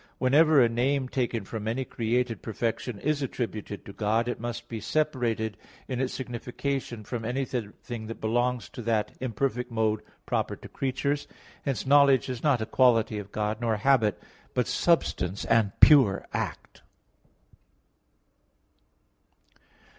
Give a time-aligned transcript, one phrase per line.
[0.13, 4.67] 2), whenever a name taken from any created perfection is attributed to God, it must
[4.67, 10.67] be separated in its signification from anything that belongs to that imperfect mode proper to
[10.67, 11.27] creatures.
[11.65, 14.19] Hence knowledge is not a quality of God, nor a habit;
[14.55, 16.81] but substance and pure act.